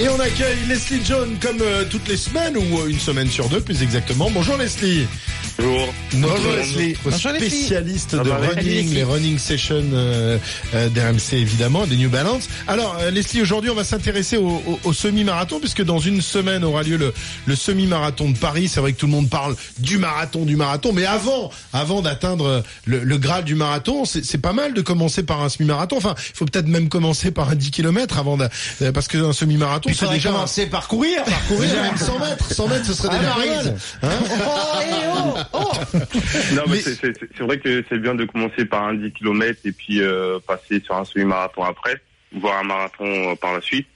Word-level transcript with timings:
Et 0.00 0.08
on 0.08 0.20
accueille 0.20 0.56
Leslie 0.68 1.00
John 1.04 1.36
comme 1.42 1.60
euh, 1.60 1.84
toutes 1.90 2.06
les 2.06 2.16
semaines 2.16 2.56
ou 2.56 2.78
euh, 2.78 2.86
une 2.86 3.00
semaine 3.00 3.28
sur 3.28 3.48
deux 3.48 3.60
plus 3.60 3.82
exactement. 3.82 4.30
Bonjour 4.30 4.56
Leslie. 4.56 5.08
Bonjour. 5.58 5.92
Notre, 6.14 6.56
Leslie, 6.56 6.88
notre 7.04 7.10
Bonjour, 7.10 7.32
Leslie. 7.32 7.50
spécialiste 7.50 8.10
Ça 8.12 8.18
de 8.18 8.30
Leslie? 8.30 8.46
running, 8.78 8.94
les 8.94 9.02
running 9.02 9.38
sessions 9.38 9.82
euh, 9.92 10.38
euh, 10.74 10.88
d'RMC 10.90 11.32
évidemment, 11.32 11.84
des 11.84 11.96
New 11.96 12.10
Balance. 12.10 12.48
Alors 12.68 12.96
euh, 13.00 13.10
Leslie, 13.10 13.42
aujourd'hui 13.42 13.70
on 13.70 13.74
va 13.74 13.82
s'intéresser 13.82 14.36
au, 14.36 14.48
au- 14.48 14.78
au 14.84 14.92
semi-marathon 14.92 15.58
puisque 15.58 15.82
dans 15.82 15.98
une 15.98 16.22
semaine 16.22 16.62
aura 16.62 16.84
lieu 16.84 16.96
le, 16.96 17.12
le 17.46 17.56
semi-marathon 17.56 18.30
de 18.30 18.38
Paris. 18.38 18.68
C'est 18.68 18.78
vrai 18.78 18.92
que 18.92 18.98
tout 18.98 19.06
le 19.06 19.12
monde 19.12 19.28
parle 19.28 19.56
du 19.80 19.98
marathon, 19.98 20.44
du 20.44 20.54
marathon, 20.54 20.92
mais 20.92 21.06
avant, 21.06 21.50
avant 21.72 22.02
d'atteindre 22.02 22.62
le, 22.84 23.00
le 23.02 23.18
graal 23.18 23.42
du 23.42 23.56
marathon, 23.56 24.04
c'est 24.04 24.24
c'est 24.24 24.38
pas 24.38 24.52
mal 24.52 24.74
de 24.74 24.80
commencer 24.80 25.24
par 25.24 25.42
un 25.42 25.48
semi-marathon. 25.48 25.96
Enfin, 25.96 26.14
il 26.16 26.36
faut 26.36 26.44
peut-être 26.44 26.68
même 26.68 26.88
commencer 26.88 27.32
par 27.32 27.48
un 27.50 27.56
10 27.56 27.72
km 27.72 28.18
avant 28.18 28.36
de, 28.36 28.46
euh, 28.82 28.92
parce 28.92 29.08
que 29.08 29.18
un 29.18 29.32
semi-marathon 29.32 29.87
Il 29.88 29.94
c'est 29.94 30.00
faudrait 30.00 30.16
déjà 30.16 30.30
commencer 30.30 30.66
par 30.66 30.88
courir. 30.88 31.24
parcourir 31.24 31.82
même 31.82 31.96
100 31.96 32.18
mètres. 32.18 32.52
100 32.52 32.68
mètres, 32.68 32.84
ce 32.86 32.92
serait 32.94 33.18
déjà 33.18 33.30
pas 33.32 33.38
mal. 33.46 33.76
Hein 34.02 34.08
Oh, 34.46 34.78
eh, 34.82 34.94
oh, 35.14 35.38
oh. 35.54 35.72
Non, 36.54 36.62
mais, 36.68 36.76
Mais- 36.76 36.80
c'est- 36.80 37.42
vrai 37.42 37.58
que 37.58 37.84
c'est 37.88 37.98
bien 37.98 38.14
de 38.14 38.24
commencer 38.24 38.64
par 38.64 38.84
un 38.84 38.94
10 38.94 39.12
km 39.12 39.58
et 39.64 39.72
puis 39.72 40.00
euh, 40.02 40.38
passer 40.46 40.80
sur 40.84 40.96
un 40.96 41.04
semi-marathon 41.04 41.64
après, 41.64 42.00
voire 42.38 42.58
un 42.58 42.64
marathon 42.64 43.04
euh, 43.30 43.34
par 43.36 43.52
la 43.54 43.60
suite. 43.60 43.86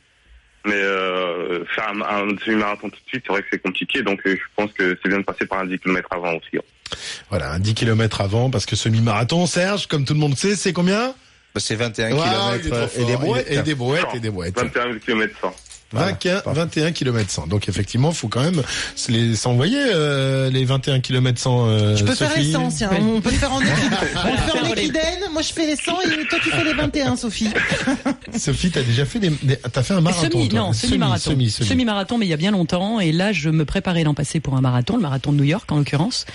Mais 0.64 0.74
euh, 0.76 1.64
faire 1.74 1.88
un, 1.88 2.00
un 2.32 2.36
semi-marathon 2.44 2.88
tout 2.88 2.96
de 3.04 3.08
suite, 3.08 3.24
c'est 3.26 3.32
vrai 3.32 3.42
que 3.42 3.48
c'est 3.50 3.58
compliqué. 3.62 4.02
Donc 4.02 4.20
euh, 4.26 4.36
je 4.36 4.42
pense 4.56 4.72
que 4.72 4.96
c'est 5.02 5.08
bien 5.08 5.18
de 5.18 5.24
passer 5.24 5.44
par 5.46 5.58
un 5.60 5.66
10 5.66 5.78
km 5.80 6.08
avant 6.12 6.34
aussi. 6.34 6.56
hein. 6.56 6.96
Voilà, 7.30 7.50
un 7.52 7.58
10 7.58 7.74
km 7.74 8.20
avant, 8.20 8.48
parce 8.50 8.66
que 8.66 8.76
semi-marathon, 8.76 9.46
Serge, 9.46 9.86
comme 9.88 10.04
tout 10.04 10.12
le 10.14 10.20
monde 10.20 10.36
sait, 10.36 10.54
c'est 10.56 10.72
combien? 10.72 11.14
Bah, 11.54 11.60
C'est 11.60 11.74
21 11.74 12.12
Waouh, 12.14 12.24
il 12.54 12.58
est 12.58 12.62
km 12.70 12.92
et 13.00 13.04
des 13.04 13.16
brouettes. 13.16 13.46
Et, 13.50 13.54
et 13.56 13.62
des 13.62 13.74
brouettes, 13.74 14.06
et 14.14 14.20
des 14.20 14.30
brouettes. 14.30 14.56
21 14.58 14.98
km 14.98 15.34
100. 15.40 15.54
21, 15.92 16.42
21 16.46 16.92
km 16.92 17.30
100. 17.30 17.46
Donc 17.48 17.68
effectivement, 17.68 18.12
faut 18.12 18.28
quand 18.28 18.42
même 18.42 18.62
les 19.08 19.36
s'envoyer 19.36 19.78
euh, 19.94 20.50
les 20.50 20.64
21 20.64 21.00
km 21.00 21.38
100. 21.40 21.66
Euh, 21.68 21.96
Je 21.96 22.04
peux 22.04 22.14
faire 22.14 22.30
les 22.36 22.52
Sophie. 22.52 22.52
100, 22.52 22.68
tiens. 22.76 22.90
On 23.00 23.20
peut 23.20 23.30
le 23.30 23.36
faire 23.36 23.52
en 23.52 23.60
équidène. 23.60 23.98
On 24.24 24.30
le 24.30 24.36
fait 24.36 24.58
en 24.58 24.72
équidène. 24.74 25.02
Moi, 25.32 25.42
je 25.42 25.52
fais 25.52 25.66
les 25.66 25.76
100 25.76 25.92
et 26.02 26.26
toi, 26.26 26.38
tu 26.42 26.50
fais 26.50 26.64
les 26.64 26.72
21, 26.74 27.16
Sophie. 27.16 27.50
Sophie, 28.38 28.70
t'as 28.70 28.82
déjà 28.82 29.04
fait 29.04 29.18
des, 29.18 29.30
des- 29.42 29.56
t'as 29.56 29.82
fait 29.82 29.94
un 29.94 30.00
marathon 30.00 30.30
Semi, 30.30 30.48
toi. 30.48 30.58
non, 30.60 30.72
semi-marathon. 30.72 31.30
Semi, 31.30 31.50
semi, 31.50 31.68
semi. 31.68 31.84
marathon 31.84 32.18
mais 32.18 32.26
il 32.26 32.30
y 32.30 32.32
a 32.32 32.36
bien 32.36 32.50
longtemps. 32.50 33.00
Et 33.00 33.12
là, 33.12 33.32
je 33.32 33.48
me 33.50 33.64
préparais 33.64 34.04
l'an 34.04 34.14
passé 34.14 34.40
pour 34.40 34.56
un 34.56 34.60
marathon, 34.60 34.96
le 34.96 35.02
marathon 35.02 35.32
de 35.32 35.38
New 35.38 35.44
York 35.44 35.70
en 35.70 35.78
l'occurrence. 35.78 36.26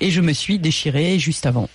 Et 0.00 0.10
je 0.10 0.20
me 0.20 0.32
suis 0.32 0.58
déchiré 0.58 1.18
juste 1.18 1.46
avant. 1.46 1.68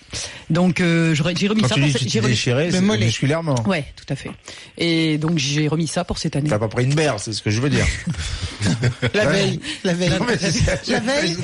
Donc, 0.50 0.80
euh, 0.80 1.14
j'aurais- 1.14 1.34
j'ai 1.36 1.48
remis 1.48 1.62
Quand 1.62 1.68
ça 1.68 1.74
tu 1.76 1.80
pour 1.82 1.90
j'ai 1.90 2.20
déchiré, 2.20 2.70
musculairement. 2.98 3.54
Ouais, 3.66 3.84
tout 3.96 4.04
à 4.08 4.16
fait. 4.16 4.30
Et 4.78 5.18
donc, 5.18 5.38
j'ai 5.38 5.68
remis 5.68 5.86
ça 5.86 6.04
pour 6.04 6.18
cette 6.18 6.36
année. 6.36 6.48
T'as 6.48 6.58
pas 6.58 6.68
pris 6.68 6.84
une 6.84 6.94
berre, 6.94 7.18
c'est 7.32 7.38
ce 7.38 7.42
que 7.42 7.50
je 7.50 7.60
veux 7.60 7.70
dire. 7.70 7.86
La 9.14 9.26
veille. 9.26 9.60
La 9.84 9.94
veille. 9.94 10.10
Non, 10.10 10.26
mais 10.26 10.36
c'est- 10.38 10.90
La 10.92 11.00
veille. 11.00 11.36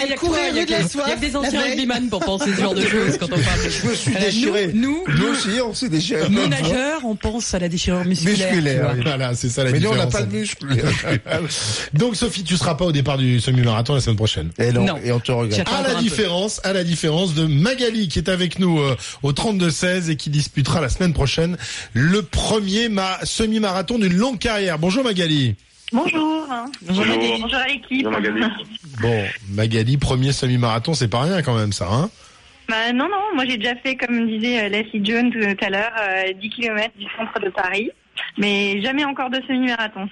Elle 0.00 0.14
courait- 0.16 0.50
rue 0.50 0.64
de 0.64 0.70
la 0.70 0.82
que- 0.82 0.84
il 1.06 1.08
y 1.08 1.12
a 1.12 1.16
des 1.16 1.36
anciens 1.36 1.62
rugbyman 1.62 2.08
pour 2.08 2.20
penser 2.20 2.50
ce 2.54 2.60
genre 2.60 2.74
de 2.74 2.80
choses 2.86 3.18
quand 3.18 3.26
on 3.26 3.38
parle. 3.40 3.60
Je 3.68 3.88
me 3.88 3.94
suis 3.94 4.14
Euh, 4.16 4.20
déchiré. 4.20 4.70
Nous, 4.74 5.04
nous, 5.08 5.16
Nous 5.18 5.26
aussi, 5.32 5.60
on 5.60 5.74
s'est 5.74 5.88
déchiré. 5.88 6.28
nous 6.30 6.46
nageurs, 6.46 7.00
on 7.04 7.16
pense 7.16 7.52
à 7.54 7.58
la 7.58 7.68
déchirure 7.68 8.04
musculaire. 8.04 8.52
Musculaire. 8.52 8.96
Voilà, 9.02 9.34
c'est 9.34 9.48
ça 9.48 9.64
la 9.64 9.72
Mais 9.72 9.80
nous, 9.80 9.88
on 9.88 9.92
différence. 9.92 10.12
n'a 10.14 10.20
pas 10.20 10.24
de 10.26 10.32
muscles. 10.36 10.66
Donc 11.94 12.16
Sophie, 12.16 12.44
tu 12.44 12.56
seras 12.56 12.74
pas 12.74 12.84
au 12.86 12.92
départ 12.92 13.18
du 13.18 13.40
semi-marathon 13.40 13.94
la 13.94 14.00
semaine 14.00 14.16
prochaine. 14.16 14.50
Et 14.58 14.72
non, 14.72 14.84
Non. 14.84 14.96
et 15.04 15.12
on 15.12 15.20
te 15.20 15.32
regarde. 15.32 15.54
J'attends 15.56 15.76
À 15.84 15.94
la 15.94 15.94
différence, 16.00 16.60
à 16.64 16.72
la 16.72 16.84
différence 16.84 17.34
de 17.34 17.44
Magali 17.46 18.08
qui 18.08 18.18
est 18.18 18.28
avec 18.28 18.58
nous 18.58 18.78
euh, 18.80 18.96
au 19.22 19.32
32-16 19.32 20.10
et 20.10 20.16
qui 20.16 20.30
disputera 20.30 20.80
la 20.80 20.88
semaine 20.88 21.12
prochaine 21.12 21.56
le 21.92 22.22
premier 22.22 22.88
ma- 22.88 23.18
semi-marathon 23.24 23.98
d'une 23.98 24.14
longue 24.16 24.38
carrière. 24.38 24.78
Bonjour 24.84 25.02
Magali. 25.02 25.54
Bonjour. 25.94 26.46
Bonjour. 26.82 27.06
Bonjour 27.40 27.58
à 27.58 27.68
l'équipe. 27.68 28.04
Bonjour 28.04 28.10
Magali. 28.10 28.42
Bon, 29.00 29.24
Magali, 29.48 29.96
premier 29.96 30.30
semi-marathon, 30.30 30.92
c'est 30.92 31.08
pas 31.08 31.22
rien 31.22 31.40
quand 31.40 31.56
même 31.56 31.72
ça, 31.72 31.88
hein? 31.90 32.10
Bah, 32.68 32.92
non, 32.92 33.08
non, 33.08 33.34
moi 33.34 33.46
j'ai 33.48 33.56
déjà 33.56 33.76
fait, 33.76 33.96
comme 33.96 34.26
disait 34.26 34.64
euh, 34.64 34.68
Leslie 34.68 35.02
Jones 35.02 35.30
tout 35.30 35.64
à 35.64 35.70
l'heure, 35.70 35.92
euh, 35.98 36.34
10 36.38 36.50
km 36.50 36.90
du 36.98 37.06
centre 37.16 37.40
de 37.42 37.48
Paris, 37.48 37.92
mais 38.36 38.82
jamais 38.82 39.06
encore 39.06 39.30
de 39.30 39.40
semi-marathon. 39.48 40.06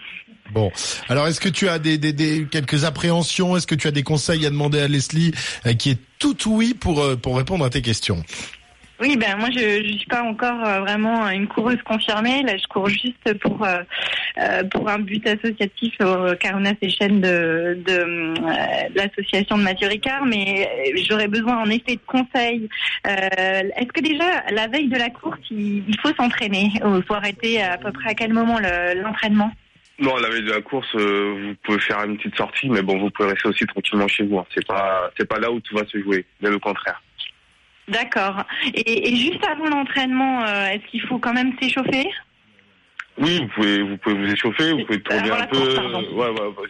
Bon, 0.54 0.72
alors 1.10 1.26
est-ce 1.26 1.40
que 1.42 1.50
tu 1.50 1.68
as 1.68 1.78
des, 1.78 1.98
des, 1.98 2.14
des 2.14 2.46
quelques 2.50 2.86
appréhensions? 2.86 3.58
Est-ce 3.58 3.66
que 3.66 3.74
tu 3.74 3.88
as 3.88 3.92
des 3.92 4.02
conseils 4.02 4.46
à 4.46 4.48
demander 4.48 4.80
à 4.80 4.88
Leslie 4.88 5.32
euh, 5.66 5.74
qui 5.74 5.90
est 5.90 5.98
tout 6.18 6.34
oui 6.46 6.72
pour 6.72 7.02
euh, 7.02 7.16
pour 7.16 7.36
répondre 7.36 7.62
à 7.66 7.68
tes 7.68 7.82
questions? 7.82 8.24
Oui, 9.02 9.16
ben 9.16 9.36
moi 9.36 9.48
je 9.50 9.82
je 9.84 9.92
suis 9.98 10.06
pas 10.06 10.22
encore 10.22 10.64
euh, 10.64 10.78
vraiment 10.80 11.28
une 11.28 11.48
coureuse 11.48 11.82
confirmée. 11.82 12.42
Là, 12.44 12.56
je 12.56 12.66
cours 12.68 12.88
juste 12.88 13.34
pour 13.40 13.64
euh, 13.64 13.82
euh, 14.38 14.62
pour 14.70 14.88
un 14.88 15.00
but 15.00 15.26
associatif 15.26 15.94
au 16.00 16.36
Carona 16.36 16.70
Session 16.80 17.08
de 17.08 17.76
de 17.84 17.98
euh, 17.98 18.88
l'association 18.94 19.58
de 19.58 19.64
Mathieu 19.64 19.88
Ricard, 19.88 20.24
mais 20.24 20.68
j'aurais 21.08 21.26
besoin 21.26 21.56
en 21.58 21.68
effet 21.68 21.96
de 21.96 22.00
conseils. 22.06 22.68
Est-ce 23.04 23.92
que 23.92 24.00
déjà 24.00 24.44
la 24.52 24.68
veille 24.68 24.88
de 24.88 24.96
la 24.96 25.10
course, 25.10 25.40
il, 25.50 25.82
il 25.88 25.98
faut 26.00 26.14
s'entraîner 26.14 26.70
Il 26.76 27.02
faut 27.06 27.14
arrêter 27.14 27.60
à 27.60 27.78
peu 27.78 27.90
près 27.90 28.10
à 28.10 28.14
quel 28.14 28.32
moment 28.32 28.58
le- 28.60 29.02
l'entraînement? 29.02 29.50
Non, 29.98 30.16
la 30.16 30.28
veille 30.30 30.44
de 30.44 30.50
la 30.52 30.60
course, 30.62 30.94
vous 30.94 31.54
pouvez 31.64 31.80
faire 31.80 32.02
une 32.04 32.16
petite 32.18 32.36
sortie, 32.36 32.68
mais 32.68 32.82
bon, 32.82 32.98
vous 32.98 33.10
pouvez 33.10 33.30
rester 33.30 33.48
aussi 33.48 33.66
tranquillement 33.66 34.06
chez 34.08 34.24
vous. 34.24 34.38
hein. 34.38 34.46
C'est 34.54 34.66
pas, 34.66 35.10
c'est 35.18 35.28
pas 35.28 35.38
là 35.40 35.50
où 35.50 35.58
tout 35.60 35.74
va 35.76 35.84
se 35.86 36.00
jouer, 36.00 36.24
bien 36.40 36.50
le 36.50 36.58
contraire. 36.60 37.02
D'accord. 37.88 38.44
Et, 38.74 39.08
et 39.12 39.16
juste 39.16 39.44
avant 39.44 39.68
l'entraînement, 39.68 40.44
euh, 40.44 40.66
est-ce 40.68 40.86
qu'il 40.90 41.02
faut 41.02 41.18
quand 41.18 41.32
même 41.34 41.52
s'échauffer? 41.60 42.08
Oui, 43.18 43.40
vous 43.40 43.48
pouvez, 43.48 43.82
vous 43.82 43.96
pouvez 43.98 44.14
vous 44.14 44.32
échauffer, 44.32 44.72
vous 44.72 44.84
pouvez 44.86 45.00
tourner 45.02 45.30
Avant 45.30 45.42
un 45.42 45.46
peu. 45.46 45.56
course, 45.56 45.74
pardon. 45.74 46.00
ouais, 46.00 46.28
ouais, 46.30 46.40
ouais, 46.46 46.68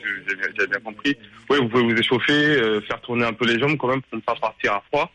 j'ai- 0.59 0.67
bien, 0.67 0.81
compris. 0.81 1.17
Oui, 1.49 1.59
vous 1.59 1.69
pouvez 1.69 1.85
vous 1.85 1.97
échauffer, 1.97 2.33
euh, 2.33 2.81
faire 2.81 3.01
tourner 3.01 3.25
un 3.25 3.33
peu 3.33 3.47
les 3.47 3.59
jambes 3.61 3.77
quand 3.77 3.89
même 3.89 4.03
pour 4.03 4.17
ne 4.17 4.23
pas 4.23 4.35
partir 4.35 4.73
à 4.73 4.83
froid. 4.89 5.11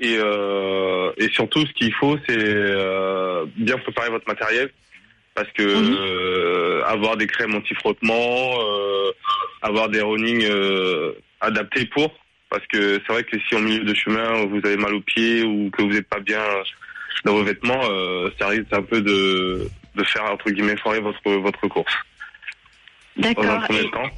Et, 0.00 0.16
euh, 0.18 1.12
et 1.16 1.28
surtout, 1.30 1.64
ce 1.64 1.72
qu'il 1.72 1.94
faut, 1.94 2.18
c'est 2.28 2.36
euh, 2.36 3.46
bien 3.56 3.78
préparer 3.78 4.10
votre 4.10 4.26
matériel. 4.28 4.70
Parce 5.34 5.50
que 5.52 5.62
Mhm. 5.62 5.96
euh, 5.98 6.84
avoir 6.84 7.16
des 7.16 7.26
crèmes 7.26 7.54
anti-frottement, 7.54 8.54
euh, 8.60 9.10
avoir 9.62 9.88
des 9.88 10.00
running 10.00 10.44
euh, 10.48 11.12
adaptés 11.40 11.86
pour. 11.86 12.12
Parce 12.54 12.66
que 12.68 13.00
c'est 13.04 13.12
vrai 13.12 13.24
que 13.24 13.36
si 13.48 13.56
en 13.56 13.60
milieu 13.60 13.82
de 13.82 13.94
chemin, 13.94 14.44
vous 14.44 14.58
avez 14.64 14.76
mal 14.76 14.94
aux 14.94 15.00
pieds 15.00 15.42
ou 15.42 15.70
que 15.70 15.82
vous 15.82 15.88
n'êtes 15.88 16.06
pas 16.08 16.20
bien 16.20 16.40
dans 17.24 17.32
vos 17.32 17.42
vêtements, 17.42 17.80
euh, 17.90 18.30
ça 18.38 18.46
risque 18.46 18.72
un 18.72 18.82
peu 18.82 19.00
de, 19.00 19.68
de 19.96 20.04
faire, 20.04 20.22
entre 20.30 20.48
guillemets, 20.52 20.76
foirer 20.76 21.00
votre, 21.00 21.18
votre 21.32 21.66
course. 21.66 21.92
Dans 23.16 23.26
un 23.28 23.32
D'accord. 23.34 23.62
premier 23.64 23.80
Et- 23.80 23.90
temps. 23.90 24.10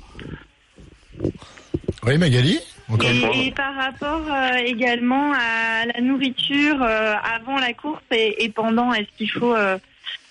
Oui, 2.02 2.18
Magali 2.18 2.60
Encore 2.90 3.08
une 3.10 3.20
fois. 3.20 3.30
Et, 3.36 3.46
et 3.46 3.52
par 3.52 3.74
rapport 3.74 4.20
euh, 4.30 4.56
également 4.66 5.32
à 5.32 5.86
la 5.86 6.00
nourriture 6.02 6.82
euh, 6.82 7.14
avant 7.24 7.58
la 7.58 7.72
course 7.72 8.02
et, 8.10 8.44
et 8.44 8.50
pendant, 8.50 8.92
est-ce 8.92 9.08
qu'il 9.16 9.30
faut... 9.30 9.56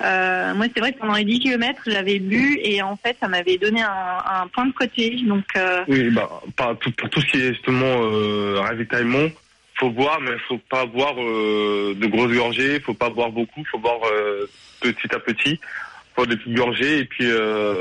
euh, 0.01 0.53
moi, 0.53 0.65
c'est 0.73 0.79
vrai 0.79 0.93
que 0.93 0.99
pendant 0.99 1.15
les 1.15 1.23
10 1.23 1.39
km, 1.39 1.83
j'avais 1.87 2.19
bu 2.19 2.59
et 2.61 2.81
en 2.81 2.97
fait, 2.97 3.15
ça 3.19 3.27
m'avait 3.27 3.57
donné 3.57 3.81
un, 3.81 4.47
point 4.53 4.65
de 4.65 4.73
côté. 4.73 5.17
Donc, 5.25 5.45
euh, 5.55 5.83
Oui, 5.87 6.09
bah, 6.09 6.77
tout, 6.79 6.91
pour 6.91 7.09
tout 7.09 7.21
ce 7.21 7.25
qui 7.27 7.37
est 7.37 7.53
justement 7.53 8.01
euh, 8.01 8.59
ravitaillement, 8.59 9.29
faut 9.75 9.89
boire, 9.89 10.19
mais 10.21 10.31
faut 10.47 10.57
pas 10.69 10.85
boire 10.85 11.15
euh, 11.17 11.95
de 11.95 12.07
grosses 12.07 12.33
gorgées, 12.33 12.79
faut 12.79 12.93
pas 12.93 13.09
boire 13.09 13.31
beaucoup, 13.31 13.63
faut 13.71 13.79
boire 13.79 14.01
petit 14.81 15.13
à 15.13 15.19
petit, 15.19 15.59
faut 16.15 16.25
des 16.25 16.35
petites 16.37 16.55
gorgées 16.55 16.99
et 16.99 17.05
puis 17.05 17.27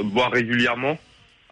boire 0.05 0.31
régulièrement 0.31 0.99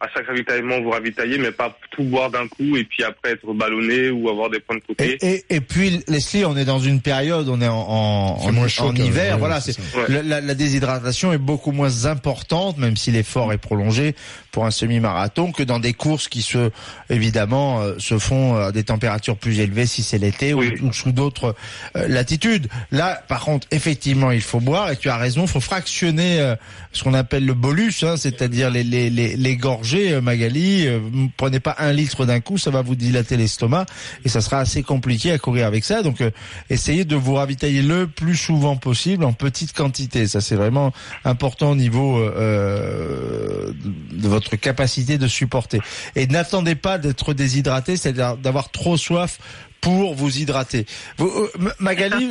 à 0.03 0.09
chaque 0.13 0.27
ravitaillement 0.27 0.81
vous 0.81 0.91
ravitailler, 0.91 1.39
mais 1.39 1.53
pas 1.53 1.79
tout 1.93 2.03
boire 2.03 2.29
d'un 2.29 2.49
coup 2.49 2.77
et 2.77 2.83
puis 2.83 3.05
après 3.05 3.33
être 3.33 3.53
ballonné 3.55 4.11
ou 4.11 4.29
avoir 4.29 4.51
des 4.51 4.59
points 4.59 4.77
de 4.77 4.83
côté. 4.83 5.17
Et, 5.21 5.35
et, 5.35 5.45
et 5.49 5.61
puis 5.61 6.01
Leslie, 6.09 6.45
on 6.45 6.57
est 6.57 6.65
dans 6.65 6.81
une 6.81 7.01
période, 7.01 7.49
on 7.49 7.61
est 7.61 7.69
en, 7.69 7.77
en, 7.79 8.69
chaud 8.69 8.93
hiver, 8.93 9.39
voilà. 9.39 9.61
c'est. 9.61 9.79
Ouais. 9.97 10.23
la, 10.25 10.55
déshydratation 10.55 11.33
est 11.33 11.39
beaucoup 11.39 11.71
moins 11.71 12.07
importante, 12.07 12.79
même 12.79 12.97
si 12.97 13.13
l'effort 13.13 13.53
est 13.53 13.59
prolongé 13.59 14.17
pour 14.51 14.67
un 14.67 14.71
semi-marathon, 14.73 15.53
que 15.53 15.63
dans 15.63 15.79
des 15.79 15.93
courses 15.95 16.29
qui 16.29 16.43
se, 16.43 16.71
évidemment, 17.09 17.81
euh, 17.81 17.95
se 17.99 18.19
font 18.19 18.57
à 18.57 18.73
des 18.73 18.85
températures 18.85 19.37
plus 19.37 19.61
élevées 19.61 19.87
si 19.87 20.03
c'est 20.03 20.19
l'été 20.19 20.53
Oui. 20.53 20.75
ou, 20.83 20.89
ou 20.89 20.93
sous 20.93 21.13
d'autres 21.13 21.55
euh, 21.97 22.09
latitudes. 22.09 22.69
Là, 22.91 23.23
par 23.29 23.45
contre, 23.45 23.67
effectivement, 23.71 24.31
il 24.31 24.43
faut 24.43 24.61
boire 24.61 24.91
et 24.91 24.97
tu 24.97 25.09
as 25.09 25.17
raison, 25.17 25.43
il 25.43 25.49
faut 25.49 25.61
fractionner 25.61 26.41
euh, 26.41 26.57
ce 26.93 27.05
qu'on 27.05 27.15
appelle 27.15 27.47
le 27.47 27.55
bolus, 27.55 28.03
hein, 28.03 28.17
c'est-à-dire 28.17 28.69
les, 28.71 28.85
les, 28.85 29.09
les, 29.11 29.37
les 29.37 29.57
gorgées, 29.57 29.92
euh, 29.99 30.21
Magali. 30.21 30.87
euh, 30.87 31.01
prenez 31.37 31.61
pas 31.61 31.77
un 31.79 31.93
litre 31.93 32.27
d'un 32.27 32.41
coup, 32.41 32.59
ça 32.59 32.71
va 32.71 32.83
vous 32.83 32.95
dilater 32.95 33.37
l'estomac 33.37 33.87
et 34.25 34.29
ça 34.29 34.41
sera 34.41 34.59
assez 34.59 34.83
compliqué 34.83 35.33
à 35.33 35.39
courir 35.39 35.67
avec 35.67 35.85
ça. 35.85 36.03
Donc, 36.03 36.21
euh, 36.21 36.31
essayez 36.71 37.05
de 37.05 37.17
vous 37.17 37.35
ravitailler 37.35 37.83
le 37.83 38.07
plus 38.07 38.37
souvent 38.37 38.77
possible 38.77 39.25
en 39.25 39.33
petite 39.33 39.73
quantité. 39.73 40.27
Ça, 40.27 40.41
c'est 40.41 40.57
vraiment 40.57 40.93
important 41.25 41.71
au 41.71 41.77
niveau 41.77 42.19
euh, 42.19 43.73
de 44.13 44.29
votre 44.29 44.57
capacité 44.57 45.19
de 45.19 45.27
supporter. 45.27 45.81
Et 46.17 46.27
n'attendez 46.27 46.75
pas 46.75 46.99
d'être 46.99 47.35
déshydraté, 47.35 47.97
c'est-à-dire 47.97 48.37
d'avoir 48.37 48.71
trop 48.71 48.97
soif 48.97 49.39
pour 49.81 50.15
vous 50.15 50.39
hydrater. 50.39 50.87
Vous, 51.19 51.31
Magali, 51.79 52.29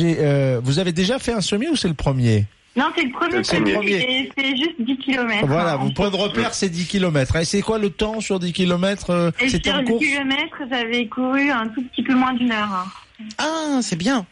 euh, 0.00 0.60
vous 0.62 0.78
avez 0.78 0.92
déjà 0.92 1.18
fait 1.18 1.32
un 1.32 1.40
semi 1.40 1.68
ou 1.68 1.76
c'est 1.76 1.88
le 1.88 1.94
premier? 1.94 2.46
Non, 2.76 2.86
c'est 2.94 3.04
le 3.04 3.10
premier 3.10 3.42
C'est 3.44 3.58
le 3.60 3.64
semi 3.66 3.72
premier. 3.72 3.92
et 4.20 4.32
c'est 4.36 4.56
juste 4.56 4.74
10 4.80 4.98
km. 4.98 5.46
Voilà, 5.46 5.76
vos 5.76 5.90
points 5.90 6.10
de 6.10 6.16
repère, 6.16 6.52
c'est 6.54 6.68
10 6.68 6.86
km. 6.86 7.36
Et 7.36 7.44
c'est 7.44 7.62
quoi 7.62 7.78
le 7.78 7.90
temps 7.90 8.20
sur 8.20 8.38
10 8.38 8.52
km 8.52 9.32
Et 9.40 9.48
C'était 9.48 9.70
sur 9.70 9.78
en 9.78 9.82
10 9.82 9.90
course? 9.92 10.04
km, 10.04 10.56
j'avais 10.70 11.06
couru 11.06 11.50
un 11.50 11.68
tout 11.68 11.82
petit 11.82 12.02
peu 12.02 12.14
moins 12.14 12.34
d'une 12.34 12.52
heure. 12.52 12.68
hein. 12.70 13.24
Ah, 13.38 13.78
c'est 13.80 13.96
bien. 13.96 14.26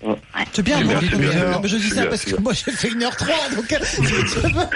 Ouais. 0.00 0.14
C'est 0.52 0.62
bien, 0.62 0.80
bien, 0.82 0.98
bien, 1.00 1.18
bien. 1.18 1.60
Mais 1.62 1.68
Je 1.68 1.76
dis 1.76 1.88
ça 1.88 2.02
bien, 2.02 2.06
parce 2.06 2.22
que 2.24 2.30
bien. 2.30 2.40
moi 2.40 2.52
j'ai 2.52 2.70
fait 2.70 2.88
1h03 2.90 3.56
donc 3.56 3.72
euh, 3.72 3.78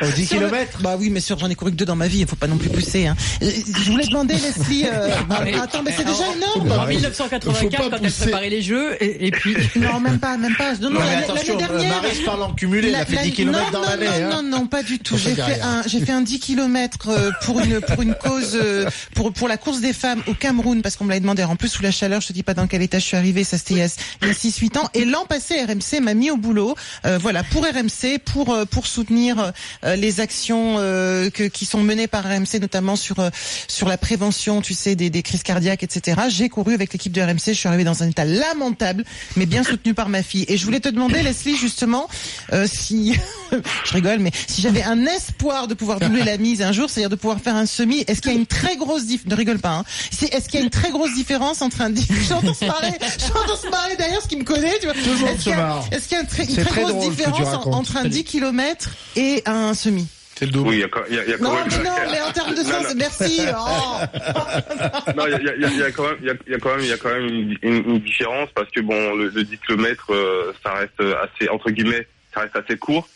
Au 0.08 0.10
10 0.10 0.26
sur 0.26 0.40
le- 0.40 0.46
km 0.48 0.78
Bah 0.80 0.96
oui 0.98 1.10
mais 1.10 1.20
sûr 1.20 1.38
j'en 1.38 1.48
ai 1.48 1.54
couru 1.54 1.70
que 1.70 1.76
deux 1.76 1.84
dans 1.84 1.94
ma 1.96 2.08
vie, 2.08 2.18
il 2.20 2.26
faut 2.26 2.34
pas 2.36 2.48
non 2.48 2.56
plus 2.56 2.68
pousser 2.70 3.06
hein. 3.06 3.16
Euh, 3.42 3.48
Je 3.84 3.90
voulais 3.92 4.06
demander 4.06 4.34
Leslie 4.34 4.84
euh, 4.86 5.08
bah, 5.28 5.42
Mais- 5.44 5.54
attends 5.58 5.82
mais 5.84 5.92
c'est 5.96 6.04
déjà 6.04 6.24
énorme. 6.36 6.72
En 6.72 6.82
Faut 6.82 6.88
1984, 6.88 7.90
pas 7.90 7.98
quand 7.98 8.04
elle 8.04 8.12
préparait 8.12 8.50
les 8.50 8.62
jeux, 8.62 8.96
et, 9.00 9.28
et 9.28 9.30
puis 9.30 9.56
Non, 9.76 10.00
même 10.00 10.18
pas, 10.18 10.36
même 10.36 10.56
pas. 10.56 10.72
Non, 10.74 10.90
non, 10.90 10.98
Non, 11.00 11.06
mais 11.06 11.16
attention, 11.24 11.54
euh, 11.54 11.58
dernière. 11.58 12.02
Marie 12.02 12.16
se 12.16 12.22
parle 12.24 12.42
en 12.42 12.52
cumulé, 12.52 12.88
elle 12.88 12.94
a 12.96 13.04
fait 13.06 13.14
La- 13.16 13.22
10 13.22 13.28
la- 13.30 13.34
km 13.36 13.58
non, 13.64 13.70
dans 13.70 13.80
non, 13.84 13.88
l'année. 13.90 14.06
Non, 14.06 14.36
hein. 14.38 14.42
non, 14.42 14.58
non, 14.60 14.66
pas 14.66 14.82
du 14.82 14.98
tout. 14.98 15.16
J'ai 15.16 15.34
fait 15.34 15.60
un, 15.60 15.82
j'ai 15.86 16.00
fait 16.00 16.12
un 16.12 16.22
10 16.22 16.40
km 16.40 17.08
pour 17.44 17.60
une, 17.60 17.80
pour 17.80 18.02
une 18.02 18.14
cause, 18.14 18.58
euh, 18.60 18.88
pour, 19.14 19.32
pour 19.32 19.46
la 19.48 19.56
course 19.56 19.80
des 19.80 19.92
femmes 19.92 20.22
au 20.26 20.34
Cameroun, 20.34 20.82
parce 20.82 20.96
qu'on 20.96 21.04
me 21.04 21.10
l'avait 21.10 21.20
demandé. 21.20 21.44
En 21.44 21.54
plus, 21.56 21.68
sous 21.68 21.82
la 21.82 21.90
chaleur, 21.92 22.20
je 22.20 22.28
te 22.28 22.32
dis 22.32 22.42
pas 22.42 22.54
dans 22.54 22.66
quel 22.66 22.82
état 22.82 22.98
je 22.98 23.04
suis 23.04 23.16
arrivée, 23.16 23.44
ça 23.44 23.56
c'était 23.58 23.74
il 23.74 23.78
y 23.78 23.82
a, 23.82 23.88
il 24.22 24.28
y 24.28 24.30
a 24.30 24.34
6-8 24.34 24.78
ans. 24.78 24.88
Et 24.94 25.04
l'an 25.12 25.26
passé, 25.26 25.62
RMC 25.62 26.00
m'a 26.00 26.14
mis 26.14 26.30
au 26.30 26.36
boulot, 26.36 26.74
euh, 27.04 27.18
voilà, 27.18 27.44
pour 27.44 27.64
RMC, 27.64 28.18
pour, 28.24 28.52
euh, 28.52 28.64
pour 28.64 28.86
soutenir 28.86 29.52
euh, 29.84 29.94
les 29.94 30.20
actions 30.20 30.76
euh, 30.78 31.28
que, 31.30 31.44
qui 31.44 31.66
sont 31.66 31.82
menées 31.82 32.06
par 32.06 32.24
RMC, 32.24 32.60
notamment 32.60 32.96
sur, 32.96 33.20
euh, 33.20 33.28
sur 33.68 33.88
la 33.88 33.98
prévention, 33.98 34.62
tu 34.62 34.72
sais, 34.74 34.96
des, 34.96 35.10
des 35.10 35.22
crises 35.22 35.42
cardiaques, 35.42 35.82
etc. 35.82 36.22
J'ai 36.28 36.48
couru 36.48 36.74
avec 36.74 36.92
l'équipe 36.92 37.12
de 37.12 37.20
RMC, 37.20 37.48
je 37.48 37.52
suis 37.52 37.68
arrivée 37.68 37.84
dans 37.84 38.02
un 38.02 38.08
état 38.08 38.24
lamentable, 38.24 39.04
mais 39.36 39.44
bien 39.46 39.62
soutenu 39.62 39.92
par 39.92 40.08
ma 40.08 40.22
fille. 40.22 40.46
Et 40.48 40.56
je 40.56 40.64
voulais 40.64 40.80
te 40.80 40.88
demander, 40.88 41.22
Leslie, 41.22 41.56
justement, 41.56 42.08
euh, 42.52 42.66
si, 42.66 43.14
je 43.84 43.92
rigole, 43.92 44.18
mais 44.18 44.32
si 44.48 44.62
j'avais 44.62 44.82
un 44.82 45.04
espoir 45.04 45.68
de 45.68 45.74
pouvoir 45.74 46.00
doubler 46.00 46.24
la 46.24 46.38
mise 46.38 46.62
un 46.62 46.72
jour, 46.72 46.88
c'est-à-dire 46.88 47.10
de 47.10 47.16
pouvoir 47.16 47.40
faire 47.40 47.56
un 47.56 47.66
semi, 47.66 48.04
est-ce 48.08 48.22
qu'il 48.22 48.32
y 48.32 48.34
a 48.34 48.38
une 48.38 48.46
très 48.46 48.76
grosse 48.76 49.04
dif... 49.04 49.26
ne 49.26 49.34
rigole 49.34 49.58
pas, 49.58 49.74
hein. 49.74 49.84
Est-ce 50.32 50.48
qu'il 50.48 50.58
y 50.58 50.62
a 50.62 50.64
une 50.64 50.70
très 50.70 50.90
grosse 50.90 51.14
différence 51.14 51.60
entre 51.60 51.82
un. 51.82 51.92
J'entends 52.28 52.54
se 52.54 52.64
marrer, 52.64 52.92
j'entends 53.18 53.56
se 53.56 53.68
marrer 53.68 53.96
derrière 53.96 54.22
ce 54.22 54.28
qui 54.28 54.36
me 54.36 54.44
connaît, 54.44 54.78
tu 54.80 54.86
vois. 54.86 54.94
Tout 55.04 55.10
le 55.10 55.16
monde 55.16 55.28
Est-ce 55.28 55.38
se 55.38 55.42
qu'il 55.42 55.50
y 55.50 55.54
a- 55.54 55.56
marre. 55.56 55.84
Est-ce 55.90 56.08
qu'il 56.08 56.16
y 56.16 56.18
a 56.18 56.22
une 56.22 56.28
très, 56.28 56.42
une 56.44 56.48
C'est 56.50 56.62
très 56.64 56.70
très 56.82 56.92
grosse 56.92 57.10
différence 57.10 57.66
entre 57.66 57.96
un 57.96 58.04
10 58.04 58.24
km 58.24 58.90
et 59.16 59.42
un 59.46 59.74
semi? 59.74 60.06
C'est 60.38 60.46
le 60.46 60.50
double. 60.52 60.68
Oui, 60.70 60.76
il 60.76 60.80
y 60.80 60.84
a, 60.84 60.88
quand- 60.88 61.02
il 61.08 61.14
y 61.14 61.18
a, 61.18 61.24
il 61.24 61.30
y 61.30 61.34
a 61.34 61.38
quand 61.38 61.44
Non, 61.44 61.54
même. 61.54 61.68
mais 61.70 61.84
non, 61.84 61.96
mais 62.10 62.20
en 62.22 62.32
termes 62.32 62.50
de 62.54 62.62
sens, 62.62 62.82
non. 62.88 62.94
merci. 62.96 63.40
Oh. 63.54 65.12
Non, 65.16 65.24
il 65.26 65.32
y 65.44 65.48
a, 65.64 65.68
il 65.68 65.88
y 65.88 65.92
quand 65.92 66.02
même, 66.04 66.16
il 66.20 66.26
y 66.26 66.30
a, 66.30 66.34
il 66.46 66.52
y 66.52 66.54
a 66.54 66.58
quand 66.58 66.70
même, 66.70 66.80
il 66.80 66.86
y 66.88 66.92
a 66.92 66.96
quand 66.96 67.08
même 67.10 67.26
une, 67.26 67.58
une- 67.62 67.84
une 67.90 67.98
différence 68.00 68.48
parce 68.54 68.68
que 68.70 68.80
bon, 68.80 69.14
le, 69.14 69.28
le 69.28 69.44
10 69.44 69.58
km, 69.66 70.06
euh, 70.12 70.52
ça 70.64 70.72
reste 70.74 71.00
assez 71.00 71.48
entre 71.50 71.70
guillemets, 71.70 72.06
ça 72.34 72.40
reste 72.40 72.56
assez 72.56 72.76
court. 72.78 73.08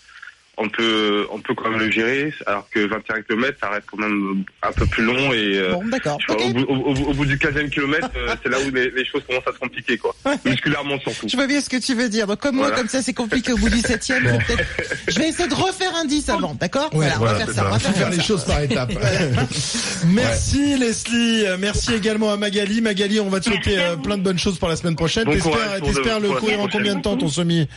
On 0.58 0.70
peut, 0.70 1.26
on 1.30 1.38
peut 1.38 1.54
quand 1.54 1.68
même 1.68 1.80
le 1.80 1.90
gérer, 1.90 2.32
alors 2.46 2.66
que 2.70 2.80
21 2.80 3.20
km, 3.22 3.58
ça 3.60 3.68
reste 3.68 3.84
quand 3.90 3.98
même 3.98 4.42
un 4.62 4.72
peu 4.72 4.86
plus 4.86 5.04
long 5.04 5.30
et 5.34 5.58
euh, 5.58 5.72
Bon, 5.72 5.84
d'accord. 5.86 6.18
je 6.18 6.26
crois, 6.32 6.36
Ok. 6.46 6.50
au, 6.50 6.52
bout, 6.54 6.64
au, 6.64 6.74
au- 6.76 7.10
au 7.10 7.12
bout 7.12 7.26
du 7.26 7.36
15e 7.36 7.68
kilomètre, 7.68 8.08
euh, 8.16 8.34
c'est 8.42 8.48
là 8.48 8.56
où 8.66 8.70
les, 8.74 8.90
les 8.90 9.04
choses 9.04 9.22
commencent 9.28 9.46
à 9.46 9.52
se 9.52 9.58
compliquer, 9.58 9.98
quoi. 9.98 10.14
Musculairement 10.46 10.98
surtout. 11.00 11.28
Je 11.28 11.36
vois 11.36 11.46
bien 11.46 11.60
ce 11.60 11.68
que 11.68 11.76
tu 11.76 11.92
veux 11.94 12.08
dire. 12.08 12.26
Donc, 12.26 12.40
comme 12.40 12.56
moi, 12.56 12.70
comme 12.70 12.88
ça, 12.88 13.02
c'est 13.02 13.12
compliqué 13.12 13.52
au 13.52 13.58
bout 13.58 13.68
du 13.68 13.80
septième. 13.80 14.24
je 14.24 14.28
vais 14.30 14.38
peut-être- 14.38 14.94
Je 15.08 15.18
vais 15.18 15.28
essayer 15.28 15.46
de 15.48 15.54
refaire 15.54 15.94
un 15.94 16.06
10 16.06 16.30
avant, 16.30 16.54
d'accord 16.54 16.88
Ouais, 16.94 17.06
Voilà, 17.06 17.16
on 17.20 17.24
va 17.26 17.34
faire 17.34 17.50
ça. 17.50 17.66
On 17.66 17.70
va 17.72 17.78
faire 17.78 17.94
ça. 17.94 18.08
les 18.10 18.22
choses 18.22 18.44
par 18.44 18.62
étapes. 18.62 18.92
Merci 20.06 20.76
Leslie, 20.78 21.44
merci 21.58 21.94
également 21.94 22.32
à 22.32 22.36
Magali. 22.36 22.80
Magali, 22.80 23.20
on 23.20 23.28
va 23.28 23.40
te 23.40 23.46
souhaiter 23.46 23.78
euh, 23.78 23.96
plein 23.96 24.16
de 24.18 24.22
bonnes 24.22 24.38
choses 24.38 24.58
pour 24.58 24.68
la 24.68 24.76
semaine 24.76 24.96
prochaine. 24.96 25.24
Bon 25.24 25.32
T'espères, 25.32 26.20
le 26.20 26.30
courir 26.30 26.60
en 26.60 26.68
combien 26.68 26.94
de 26.94 27.02
temps 27.02 27.16
ton 27.16 27.28
semi 27.28 27.68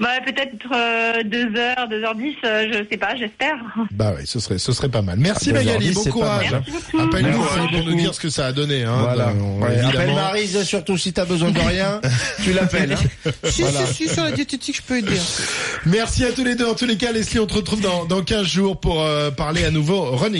Bah, 0.00 0.08
peut-être 0.24 0.56
2h, 1.24 1.88
2h10, 1.90 2.34
euh, 2.44 2.66
je 2.72 2.78
sais 2.90 2.96
pas, 2.96 3.14
j'espère. 3.16 3.56
Bah 3.90 4.14
oui, 4.16 4.22
ce 4.24 4.40
serait, 4.40 4.58
ce 4.58 4.72
serait 4.72 4.88
pas 4.88 5.02
mal. 5.02 5.18
Merci 5.18 5.50
Ah, 5.50 5.54
Magali, 5.54 5.90
bon 5.92 6.04
courage. 6.04 6.52
Appelle-nous 6.98 7.38
Merci 7.38 7.58
pour 7.74 7.84
nous 7.84 7.94
dire 7.94 8.14
ce 8.14 8.20
que 8.20 8.30
ça 8.30 8.46
a 8.46 8.52
donné. 8.52 8.84
Hein, 8.84 8.96
Voilà. 8.98 9.32
On- 9.38 9.60
Ouais, 9.60 9.72
évidemment. 9.74 9.90
Appelle 9.90 10.14
Marise, 10.14 10.62
surtout 10.62 10.96
si 10.96 11.12
t'as 11.12 11.26
besoin 11.26 11.50
de 11.50 11.58
rien, 11.60 12.00
tu 12.42 12.52
l'appelles. 12.54 12.94
Hein. 12.94 13.30
Si, 13.44 13.62
si, 13.62 13.94
si, 13.94 14.08
sur 14.08 14.24
la 14.24 14.32
diététique, 14.32 14.76
je 14.78 14.82
peux 14.82 14.96
aider. 14.98 15.18
Merci 15.84 16.24
à 16.24 16.32
tous 16.32 16.44
les 16.44 16.54
deux. 16.54 16.66
En 16.66 16.74
tous 16.74 16.86
les 16.86 16.96
cas, 16.96 17.12
Leslie, 17.12 17.38
on 17.38 17.46
te 17.46 17.54
retrouve 17.54 17.82
dans, 17.82 18.06
dans 18.06 18.22
15 18.22 18.46
jours 18.46 18.80
pour 18.80 19.02
euh, 19.02 19.30
parler 19.30 19.64
à 19.66 19.70
nouveau 19.70 20.00
running. 20.16 20.38